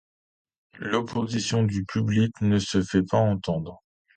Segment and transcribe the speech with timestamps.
[0.79, 3.83] L'opposition du public ne se fait pas entendre.